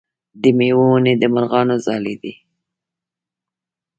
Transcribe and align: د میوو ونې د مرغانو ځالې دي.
د 0.41 0.43
میوو 0.57 0.85
ونې 0.91 1.13
د 1.21 1.23
مرغانو 1.33 1.75
ځالې 1.85 2.15
دي. 2.21 2.33